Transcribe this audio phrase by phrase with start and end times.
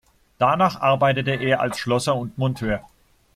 [0.39, 2.81] Danach arbeitete er als Schlosser und Monteur.